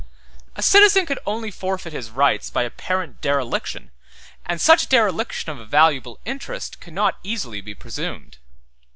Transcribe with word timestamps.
139 0.53 0.53
A 0.55 0.63
citizen 0.63 1.05
could 1.05 1.19
only 1.27 1.51
forfeit 1.51 1.93
his 1.93 2.09
rights 2.09 2.49
by 2.49 2.63
apparent 2.63 3.21
dereliction, 3.21 3.91
and 4.47 4.59
such 4.59 4.89
dereliction 4.89 5.51
of 5.51 5.59
a 5.59 5.65
valuable 5.67 6.19
interest 6.25 6.79
could 6.81 6.93
not 6.93 7.19
easily 7.21 7.61
be 7.61 7.75
presumed. 7.75 8.39